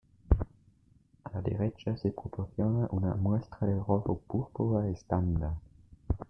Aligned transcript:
A 1.25 1.29
la 1.31 1.41
derecha 1.43 1.95
se 1.95 2.09
proporciona 2.11 2.87
una 2.89 3.13
muestra 3.13 3.67
del 3.67 3.77
rojo 3.85 4.19
púrpura 4.27 4.89
estándar. 4.89 5.53